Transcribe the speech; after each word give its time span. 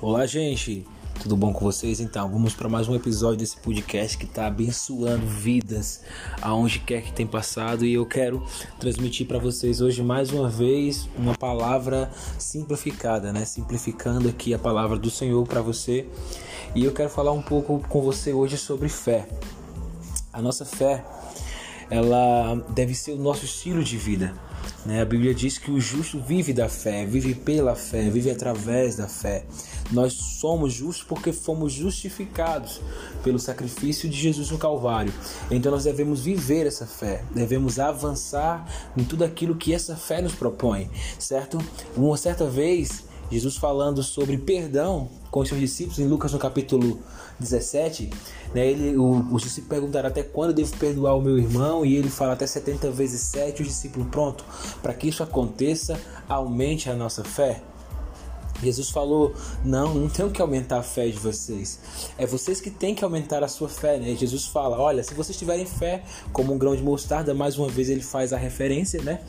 Olá, 0.00 0.24
gente. 0.26 0.86
Tudo 1.20 1.36
bom 1.36 1.52
com 1.52 1.64
vocês? 1.64 1.98
Então, 1.98 2.30
vamos 2.30 2.54
para 2.54 2.68
mais 2.68 2.88
um 2.88 2.94
episódio 2.94 3.38
desse 3.38 3.56
podcast 3.56 4.16
que 4.16 4.26
está 4.26 4.46
abençoando 4.46 5.26
vidas 5.26 6.04
aonde 6.40 6.78
quer 6.78 7.02
que 7.02 7.12
tem 7.12 7.26
passado 7.26 7.84
e 7.84 7.94
eu 7.94 8.06
quero 8.06 8.40
transmitir 8.78 9.26
para 9.26 9.40
vocês 9.40 9.80
hoje 9.80 10.00
mais 10.00 10.30
uma 10.30 10.48
vez 10.48 11.08
uma 11.18 11.34
palavra 11.34 12.08
simplificada, 12.38 13.32
né? 13.32 13.44
Simplificando 13.44 14.28
aqui 14.28 14.54
a 14.54 14.58
palavra 14.58 14.96
do 14.96 15.10
Senhor 15.10 15.44
para 15.48 15.60
você. 15.60 16.06
E 16.76 16.84
eu 16.84 16.92
quero 16.92 17.10
falar 17.10 17.32
um 17.32 17.42
pouco 17.42 17.84
com 17.88 18.00
você 18.00 18.32
hoje 18.32 18.56
sobre 18.56 18.88
fé. 18.88 19.28
A 20.32 20.40
nossa 20.40 20.64
fé, 20.64 21.04
ela 21.90 22.54
deve 22.68 22.94
ser 22.94 23.14
o 23.14 23.18
nosso 23.18 23.44
estilo 23.44 23.82
de 23.82 23.96
vida. 23.96 24.32
Né? 24.84 25.00
A 25.00 25.04
Bíblia 25.04 25.34
diz 25.34 25.58
que 25.58 25.70
o 25.70 25.80
justo 25.80 26.20
vive 26.20 26.52
da 26.52 26.68
fé, 26.68 27.04
vive 27.04 27.34
pela 27.34 27.74
fé, 27.74 28.08
vive 28.08 28.30
através 28.30 28.96
da 28.96 29.06
fé. 29.08 29.44
Nós 29.90 30.12
somos 30.12 30.72
justos 30.72 31.04
porque 31.06 31.32
fomos 31.32 31.72
justificados 31.72 32.80
pelo 33.22 33.38
sacrifício 33.38 34.08
de 34.08 34.16
Jesus 34.16 34.50
no 34.50 34.58
Calvário. 34.58 35.12
Então 35.50 35.72
nós 35.72 35.84
devemos 35.84 36.20
viver 36.20 36.66
essa 36.66 36.86
fé, 36.86 37.24
devemos 37.34 37.78
avançar 37.78 38.66
em 38.96 39.04
tudo 39.04 39.24
aquilo 39.24 39.56
que 39.56 39.74
essa 39.74 39.96
fé 39.96 40.20
nos 40.20 40.34
propõe, 40.34 40.90
certo? 41.18 41.58
Uma 41.96 42.16
certa 42.16 42.46
vez, 42.46 43.04
Jesus 43.30 43.56
falando 43.56 44.02
sobre 44.02 44.38
perdão 44.38 45.10
com 45.30 45.40
os 45.40 45.48
seus 45.48 45.60
discípulos 45.60 45.98
em 45.98 46.06
Lucas 46.06 46.32
no 46.32 46.38
capítulo 46.38 47.00
17, 47.38 48.10
né, 48.54 48.66
ele, 48.66 48.96
o, 48.96 49.26
os 49.32 49.42
discípulos 49.42 49.68
perguntaram 49.68 50.08
até 50.08 50.22
quando 50.22 50.52
devo 50.52 50.76
perdoar 50.76 51.16
o 51.16 51.20
meu 51.20 51.38
irmão 51.38 51.84
e 51.84 51.96
ele 51.96 52.08
fala 52.08 52.32
até 52.32 52.46
70 52.46 52.90
vezes 52.90 53.20
7, 53.20 53.62
os 53.62 53.68
discípulos, 53.68 54.08
pronto, 54.08 54.44
para 54.82 54.94
que 54.94 55.08
isso 55.08 55.22
aconteça, 55.22 55.98
aumente 56.28 56.90
a 56.90 56.94
nossa 56.94 57.22
fé. 57.22 57.62
Jesus 58.62 58.90
falou: 58.90 59.34
Não, 59.64 59.94
não 59.94 60.08
tenho 60.08 60.30
que 60.30 60.42
aumentar 60.42 60.78
a 60.78 60.82
fé 60.82 61.06
de 61.06 61.18
vocês. 61.18 61.78
É 62.18 62.26
vocês 62.26 62.60
que 62.60 62.70
têm 62.70 62.94
que 62.94 63.04
aumentar 63.04 63.42
a 63.44 63.48
sua 63.48 63.68
fé. 63.68 63.98
Né? 63.98 64.16
Jesus 64.16 64.46
fala: 64.46 64.78
Olha, 64.78 65.02
se 65.02 65.14
vocês 65.14 65.38
tiverem 65.38 65.64
fé 65.64 66.02
como 66.32 66.52
um 66.52 66.58
grão 66.58 66.74
de 66.74 66.82
mostarda, 66.82 67.32
mais 67.32 67.56
uma 67.56 67.68
vez 67.68 67.88
ele 67.88 68.02
faz 68.02 68.32
a 68.32 68.36
referência 68.36 69.00
né? 69.02 69.20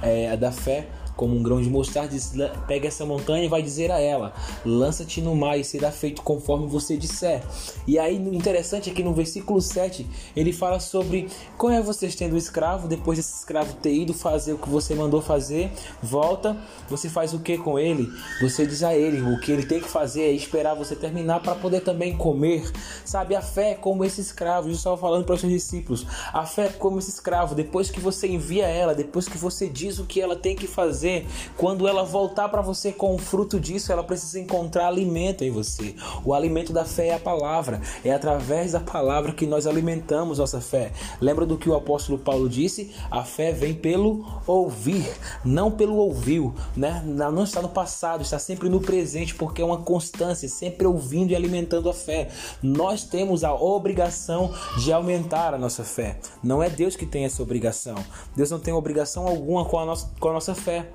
É, 0.00 0.36
da 0.36 0.52
fé 0.52 0.88
como 1.16 1.34
um 1.34 1.42
grão 1.42 1.60
de 1.60 1.70
mostarda, 1.70 2.10
diz, 2.10 2.34
pega 2.68 2.86
essa 2.86 3.06
montanha 3.06 3.44
e 3.44 3.48
vai 3.48 3.62
dizer 3.62 3.90
a 3.90 3.98
ela: 3.98 4.34
lança-te 4.64 5.20
no 5.22 5.34
mar 5.34 5.58
e 5.58 5.64
será 5.64 5.90
feito 5.90 6.22
conforme 6.22 6.66
você 6.66 6.96
disser. 6.96 7.42
E 7.86 7.98
aí, 7.98 8.16
interessante 8.16 8.90
é 8.90 9.06
no 9.06 9.14
versículo 9.14 9.60
7 9.60 10.06
ele 10.34 10.52
fala 10.52 10.80
sobre 10.80 11.28
como 11.56 11.72
é 11.72 11.80
vocês 11.80 12.14
tendo 12.14 12.36
escravo, 12.36 12.86
depois 12.86 13.18
desse 13.18 13.38
escravo 13.38 13.74
ter 13.74 13.94
ido 13.94 14.12
fazer 14.12 14.52
o 14.52 14.58
que 14.58 14.68
você 14.68 14.94
mandou 14.94 15.22
fazer, 15.22 15.70
volta, 16.02 16.56
você 16.88 17.08
faz 17.08 17.32
o 17.32 17.38
que 17.38 17.56
com 17.56 17.78
ele? 17.78 18.08
Você 18.40 18.66
diz 18.66 18.82
a 18.82 18.94
ele: 18.94 19.22
o 19.22 19.40
que 19.40 19.50
ele 19.50 19.64
tem 19.64 19.80
que 19.80 19.88
fazer 19.88 20.22
é 20.22 20.32
esperar 20.32 20.74
você 20.74 20.94
terminar 20.94 21.40
para 21.40 21.54
poder 21.54 21.80
também 21.80 22.16
comer. 22.16 22.70
Sabe, 23.04 23.34
a 23.34 23.40
fé 23.40 23.70
é 23.70 23.74
como 23.74 24.04
esse 24.04 24.20
escravo, 24.20 24.64
Jesus 24.64 24.78
estava 24.78 24.96
falando 24.96 25.24
para 25.24 25.34
os 25.34 25.40
seus 25.40 25.52
discípulos: 25.52 26.06
a 26.32 26.44
fé 26.44 26.66
é 26.66 26.68
como 26.68 26.98
esse 26.98 27.10
escravo, 27.10 27.54
depois 27.54 27.90
que 27.90 28.00
você 28.00 28.26
envia 28.26 28.66
ela, 28.66 28.94
depois 28.94 29.28
que 29.28 29.38
você 29.38 29.68
diz 29.68 29.98
o 29.98 30.04
que 30.04 30.20
ela 30.20 30.36
tem 30.36 30.54
que 30.54 30.66
fazer 30.66 31.05
fazer, 31.06 31.26
quando 31.56 31.86
ela 31.86 32.02
voltar 32.02 32.48
para 32.48 32.60
você 32.60 32.90
com 32.90 33.14
o 33.14 33.18
fruto 33.18 33.60
disso, 33.60 33.92
ela 33.92 34.02
precisa 34.02 34.40
encontrar 34.40 34.88
alimento 34.88 35.44
em 35.44 35.50
você. 35.50 35.94
O 36.24 36.34
alimento 36.34 36.72
da 36.72 36.84
fé 36.84 37.08
é 37.08 37.14
a 37.14 37.18
palavra, 37.18 37.80
é 38.04 38.12
através 38.12 38.72
da 38.72 38.80
palavra 38.80 39.32
que 39.32 39.46
nós 39.46 39.66
alimentamos 39.66 40.38
nossa 40.38 40.60
fé. 40.60 40.92
Lembra 41.20 41.46
do 41.46 41.56
que 41.56 41.68
o 41.68 41.74
apóstolo 41.74 42.18
Paulo 42.18 42.48
disse? 42.48 42.92
A 43.10 43.24
fé 43.24 43.52
vem 43.52 43.74
pelo 43.74 44.26
ouvir, 44.46 45.08
não 45.44 45.70
pelo 45.70 45.96
ouviu, 45.96 46.54
né? 46.76 47.02
Não 47.04 47.44
está 47.44 47.62
no 47.62 47.68
passado, 47.68 48.22
está 48.22 48.38
sempre 48.38 48.68
no 48.68 48.80
presente, 48.80 49.34
porque 49.34 49.62
é 49.62 49.64
uma 49.64 49.78
constância, 49.78 50.48
sempre 50.48 50.86
ouvindo 50.86 51.30
e 51.30 51.36
alimentando 51.36 51.88
a 51.88 51.94
fé. 51.94 52.28
Nós 52.62 53.04
temos 53.04 53.44
a 53.44 53.54
obrigação 53.54 54.52
de 54.78 54.92
aumentar 54.92 55.54
a 55.54 55.58
nossa 55.58 55.84
fé. 55.84 56.18
Não 56.42 56.62
é 56.62 56.68
Deus 56.68 56.96
que 56.96 57.06
tem 57.06 57.24
essa 57.24 57.42
obrigação. 57.42 57.96
Deus 58.34 58.50
não 58.50 58.58
tem 58.58 58.74
obrigação 58.74 59.26
alguma 59.26 59.64
com 59.64 59.78
a 59.78 59.84
nossa, 59.84 60.10
com 60.18 60.28
a 60.28 60.32
nossa 60.32 60.54
fé. 60.54 60.88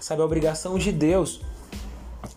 Sabe, 0.00 0.22
a 0.22 0.24
obrigação 0.24 0.78
de 0.78 0.92
Deus 0.92 1.40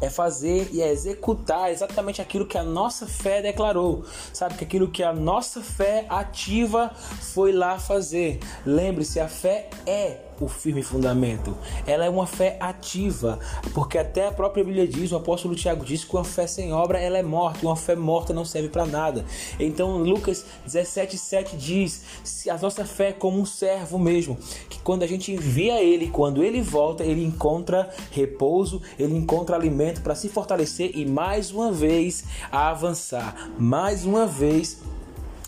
é 0.00 0.10
fazer 0.10 0.68
e 0.72 0.82
é 0.82 0.90
executar 0.90 1.70
exatamente 1.70 2.20
aquilo 2.20 2.46
que 2.46 2.58
a 2.58 2.62
nossa 2.62 3.06
fé 3.06 3.40
declarou. 3.40 4.04
Sabe 4.32 4.54
que 4.54 4.64
aquilo 4.64 4.88
que 4.88 5.02
a 5.02 5.12
nossa 5.12 5.60
fé 5.60 6.06
ativa 6.08 6.90
foi 7.20 7.52
lá 7.52 7.78
fazer. 7.78 8.40
Lembre-se, 8.64 9.20
a 9.20 9.28
fé 9.28 9.70
é 9.86 10.25
o 10.44 10.48
firme 10.48 10.82
fundamento. 10.82 11.56
Ela 11.86 12.04
é 12.04 12.10
uma 12.10 12.26
fé 12.26 12.56
ativa, 12.60 13.38
porque 13.74 13.98
até 13.98 14.28
a 14.28 14.32
própria 14.32 14.64
Bíblia 14.64 14.86
diz, 14.86 15.12
o 15.12 15.16
apóstolo 15.16 15.54
Tiago 15.54 15.84
diz 15.84 16.04
que 16.04 16.14
uma 16.14 16.24
fé 16.24 16.46
sem 16.46 16.72
obra 16.72 16.98
ela 16.98 17.18
é 17.18 17.22
morta, 17.22 17.66
uma 17.66 17.76
fé 17.76 17.94
morta 17.94 18.34
não 18.34 18.44
serve 18.44 18.68
para 18.68 18.86
nada. 18.86 19.24
Então 19.58 19.98
Lucas 19.98 20.44
17:7 20.66 21.56
diz: 21.56 22.02
"Se 22.24 22.50
a 22.50 22.58
nossa 22.58 22.84
fé 22.84 23.08
é 23.08 23.12
como 23.12 23.40
um 23.40 23.46
servo 23.46 23.98
mesmo, 23.98 24.36
que 24.68 24.78
quando 24.80 25.02
a 25.02 25.06
gente 25.06 25.32
envia 25.32 25.82
ele, 25.82 26.08
quando 26.08 26.42
ele 26.42 26.60
volta, 26.60 27.04
ele 27.04 27.24
encontra 27.24 27.90
repouso, 28.10 28.82
ele 28.98 29.16
encontra 29.16 29.56
alimento 29.56 30.02
para 30.02 30.14
se 30.14 30.28
fortalecer 30.28 30.90
e 30.94 31.06
mais 31.06 31.50
uma 31.50 31.72
vez 31.72 32.24
avançar, 32.50 33.50
mais 33.58 34.04
uma 34.04 34.26
vez 34.26 34.78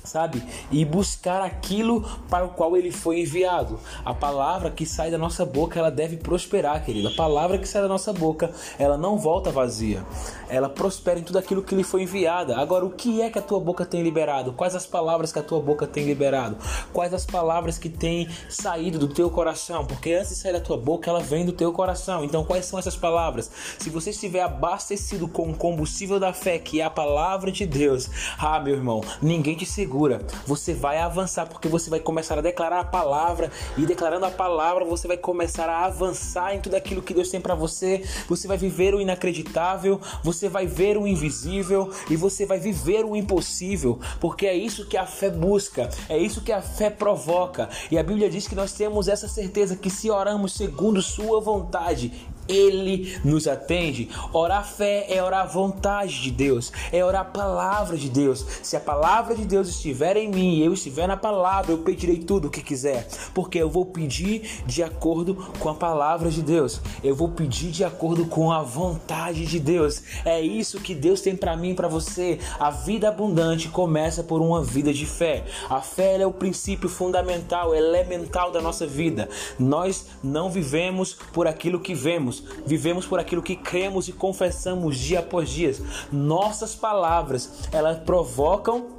sabe? 0.04 0.42
E 0.70 0.84
buscar 0.84 1.42
aquilo 1.42 2.02
para 2.28 2.44
o 2.44 2.50
qual 2.50 2.76
ele 2.76 2.90
foi 2.90 3.20
enviado. 3.20 3.78
A 4.04 4.14
palavra 4.14 4.70
que 4.70 4.86
sai 4.86 5.10
da 5.10 5.18
nossa 5.18 5.44
boca, 5.44 5.78
ela 5.78 5.90
deve 5.90 6.16
prosperar, 6.16 6.84
querido. 6.84 7.08
A 7.08 7.12
palavra 7.12 7.58
que 7.58 7.68
sai 7.68 7.82
da 7.82 7.88
nossa 7.88 8.12
boca, 8.12 8.50
ela 8.78 8.96
não 8.96 9.18
volta 9.18 9.50
vazia. 9.50 10.04
Ela 10.48 10.68
prospera 10.68 11.20
em 11.20 11.22
tudo 11.22 11.38
aquilo 11.38 11.62
que 11.62 11.74
lhe 11.74 11.84
foi 11.84 12.02
enviada. 12.02 12.56
Agora, 12.56 12.84
o 12.84 12.90
que 12.90 13.20
é 13.20 13.30
que 13.30 13.38
a 13.38 13.42
tua 13.42 13.60
boca 13.60 13.84
tem 13.84 14.02
liberado? 14.02 14.52
Quais 14.52 14.74
as 14.74 14.86
palavras 14.86 15.32
que 15.32 15.38
a 15.38 15.42
tua 15.42 15.60
boca 15.60 15.86
tem 15.86 16.04
liberado? 16.04 16.56
Quais 16.92 17.12
as 17.12 17.26
palavras 17.26 17.78
que 17.78 17.88
têm 17.88 18.28
saído 18.48 18.98
do 18.98 19.08
teu 19.08 19.30
coração? 19.30 19.84
Porque 19.84 20.12
antes 20.12 20.30
de 20.30 20.36
sair 20.36 20.52
da 20.52 20.60
tua 20.60 20.78
boca, 20.78 21.10
ela 21.10 21.20
vem 21.20 21.44
do 21.44 21.52
teu 21.52 21.72
coração. 21.72 22.24
Então, 22.24 22.44
quais 22.44 22.64
são 22.64 22.78
essas 22.78 22.96
palavras? 22.96 23.50
Se 23.78 23.90
você 23.90 24.10
estiver 24.10 24.42
abastecido 24.42 25.28
com 25.28 25.50
o 25.50 25.54
combustível 25.54 26.18
da 26.18 26.32
fé, 26.32 26.58
que 26.58 26.80
é 26.80 26.84
a 26.84 26.90
palavra 26.90 27.52
de 27.52 27.66
Deus, 27.66 28.08
ah, 28.38 28.58
meu 28.58 28.74
irmão, 28.74 29.02
ninguém 29.20 29.54
te 29.54 29.66
segura 29.66 29.97
segura. 29.98 30.20
Você 30.46 30.72
vai 30.72 30.98
avançar 30.98 31.46
porque 31.46 31.66
você 31.66 31.90
vai 31.90 31.98
começar 31.98 32.38
a 32.38 32.40
declarar 32.40 32.80
a 32.80 32.84
palavra 32.84 33.50
e 33.76 33.84
declarando 33.84 34.26
a 34.26 34.30
palavra 34.30 34.84
você 34.84 35.08
vai 35.08 35.16
começar 35.16 35.68
a 35.68 35.86
avançar 35.86 36.54
em 36.54 36.60
tudo 36.60 36.76
aquilo 36.76 37.02
que 37.02 37.12
Deus 37.12 37.30
tem 37.30 37.40
para 37.40 37.56
você. 37.56 38.04
Você 38.28 38.46
vai 38.46 38.56
viver 38.56 38.94
o 38.94 39.00
inacreditável, 39.00 40.00
você 40.22 40.48
vai 40.48 40.66
ver 40.66 40.96
o 40.96 41.06
invisível 41.06 41.90
e 42.08 42.14
você 42.14 42.46
vai 42.46 42.60
viver 42.60 43.04
o 43.04 43.16
impossível, 43.16 43.98
porque 44.20 44.46
é 44.46 44.54
isso 44.54 44.86
que 44.86 44.96
a 44.96 45.04
fé 45.04 45.30
busca, 45.30 45.90
é 46.08 46.16
isso 46.16 46.42
que 46.42 46.52
a 46.52 46.62
fé 46.62 46.90
provoca. 46.90 47.68
E 47.90 47.98
a 47.98 48.02
Bíblia 48.02 48.30
diz 48.30 48.46
que 48.46 48.54
nós 48.54 48.72
temos 48.72 49.08
essa 49.08 49.26
certeza 49.26 49.74
que 49.74 49.90
se 49.90 50.10
oramos 50.10 50.52
segundo 50.52 51.02
sua 51.02 51.40
vontade, 51.40 52.12
ele 52.48 53.18
nos 53.24 53.46
atende. 53.46 54.08
Orar 54.32 54.66
fé 54.66 55.06
é 55.08 55.22
orar 55.22 55.42
a 55.42 55.46
vontade 55.46 56.22
de 56.22 56.30
Deus, 56.30 56.72
é 56.92 57.04
orar 57.04 57.22
a 57.22 57.24
palavra 57.24 57.96
de 57.96 58.08
Deus. 58.08 58.44
Se 58.62 58.76
a 58.76 58.80
palavra 58.80 59.34
de 59.34 59.44
Deus 59.44 59.68
estiver 59.68 60.16
em 60.16 60.28
mim 60.28 60.54
e 60.56 60.64
eu 60.64 60.72
estiver 60.72 61.06
na 61.06 61.16
palavra, 61.16 61.72
eu 61.72 61.78
pedirei 61.78 62.18
tudo 62.18 62.48
o 62.48 62.50
que 62.50 62.62
quiser, 62.62 63.06
porque 63.34 63.58
eu 63.58 63.68
vou 63.68 63.86
pedir 63.86 64.62
de 64.66 64.82
acordo 64.82 65.34
com 65.58 65.68
a 65.68 65.74
palavra 65.74 66.30
de 66.30 66.42
Deus. 66.42 66.80
Eu 67.02 67.14
vou 67.14 67.28
pedir 67.28 67.70
de 67.70 67.84
acordo 67.84 68.26
com 68.26 68.50
a 68.50 68.62
vontade 68.62 69.44
de 69.46 69.60
Deus. 69.60 70.02
É 70.24 70.40
isso 70.40 70.80
que 70.80 70.94
Deus 70.94 71.20
tem 71.20 71.36
para 71.36 71.56
mim 71.56 71.70
e 71.70 71.74
para 71.74 71.88
você. 71.88 72.38
A 72.58 72.70
vida 72.70 73.08
abundante 73.08 73.68
começa 73.68 74.22
por 74.22 74.40
uma 74.40 74.62
vida 74.62 74.92
de 74.92 75.06
fé. 75.06 75.44
A 75.68 75.80
fé 75.80 76.20
é 76.20 76.26
o 76.26 76.32
princípio 76.32 76.88
fundamental, 76.88 77.74
elemental 77.74 78.50
da 78.50 78.60
nossa 78.60 78.86
vida. 78.86 79.28
Nós 79.58 80.06
não 80.22 80.50
vivemos 80.50 81.14
por 81.32 81.46
aquilo 81.46 81.80
que 81.80 81.94
vemos, 81.94 82.37
vivemos 82.66 83.06
por 83.06 83.18
aquilo 83.18 83.42
que 83.42 83.56
cremos 83.56 84.08
e 84.08 84.12
confessamos 84.12 84.96
dia 84.96 85.20
após 85.20 85.48
dia. 85.48 85.74
Nossas 86.12 86.74
palavras, 86.74 87.68
elas 87.72 87.98
provocam 87.98 88.97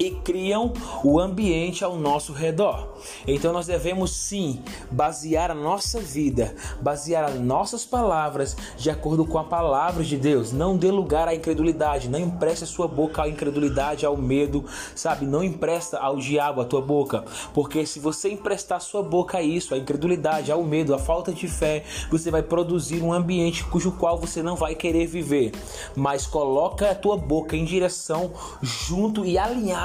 e 0.00 0.10
criam 0.10 0.72
o 1.04 1.20
ambiente 1.20 1.84
ao 1.84 1.96
nosso 1.96 2.32
redor. 2.32 2.88
Então 3.26 3.52
nós 3.52 3.66
devemos 3.66 4.10
sim 4.12 4.62
basear 4.90 5.50
a 5.50 5.54
nossa 5.54 6.00
vida, 6.00 6.56
basear 6.80 7.24
as 7.24 7.38
nossas 7.38 7.84
palavras 7.84 8.56
de 8.78 8.88
acordo 8.90 9.26
com 9.26 9.38
a 9.38 9.44
palavra 9.44 10.02
de 10.02 10.16
Deus. 10.16 10.52
Não 10.52 10.76
dê 10.76 10.90
lugar 10.90 11.28
à 11.28 11.34
incredulidade, 11.34 12.08
não 12.08 12.18
empreste 12.18 12.64
a 12.64 12.66
sua 12.66 12.88
boca 12.88 13.22
à 13.22 13.28
incredulidade, 13.28 14.06
ao 14.06 14.16
medo, 14.16 14.64
sabe? 14.94 15.26
Não 15.26 15.44
empresta 15.44 15.98
ao 15.98 16.16
diabo 16.16 16.62
a 16.62 16.64
tua 16.64 16.80
boca, 16.80 17.24
porque 17.52 17.84
se 17.84 18.00
você 18.00 18.30
emprestar 18.30 18.78
a 18.78 18.80
sua 18.80 19.02
boca 19.02 19.38
a 19.38 19.42
isso, 19.42 19.74
a 19.74 19.78
incredulidade, 19.78 20.50
ao 20.50 20.62
medo, 20.62 20.94
à 20.94 20.98
falta 20.98 21.32
de 21.32 21.46
fé, 21.46 21.84
você 22.10 22.30
vai 22.30 22.42
produzir 22.42 23.02
um 23.02 23.12
ambiente 23.12 23.64
cujo 23.64 23.92
qual 23.92 24.18
você 24.18 24.42
não 24.42 24.56
vai 24.56 24.74
querer 24.74 25.06
viver. 25.06 25.52
Mas 25.94 26.26
coloca 26.26 26.90
a 26.90 26.94
tua 26.94 27.16
boca 27.16 27.54
em 27.54 27.64
direção 27.64 28.32
junto 28.62 29.24
e 29.24 29.36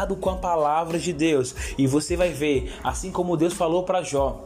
alinhado 0.06 0.16
com 0.16 0.30
a 0.30 0.36
palavra 0.36 1.00
de 1.00 1.12
Deus, 1.12 1.56
e 1.78 1.88
você 1.88 2.16
vai 2.16 2.30
ver, 2.30 2.74
assim 2.84 3.12
como 3.12 3.36
Deus 3.36 3.54
falou 3.54 3.84
para 3.84 4.04
Jó, 4.04 4.46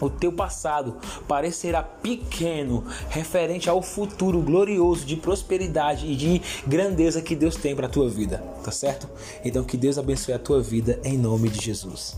o 0.00 0.10
teu 0.10 0.30
passado 0.30 0.96
parecerá 1.26 1.82
pequeno 1.82 2.84
referente 3.08 3.70
ao 3.70 3.80
futuro 3.80 4.40
glorioso 4.42 5.06
de 5.06 5.16
prosperidade 5.16 6.06
e 6.06 6.16
de 6.16 6.42
grandeza 6.66 7.22
que 7.22 7.34
Deus 7.34 7.56
tem 7.56 7.74
para 7.74 7.86
a 7.86 7.90
tua 7.90 8.08
vida, 8.08 8.38
tá 8.62 8.70
certo? 8.70 9.08
Então 9.42 9.64
que 9.64 9.76
Deus 9.76 9.96
abençoe 9.96 10.34
a 10.34 10.38
tua 10.38 10.60
vida 10.60 11.00
em 11.02 11.16
nome 11.16 11.48
de 11.48 11.64
Jesus. 11.64 12.14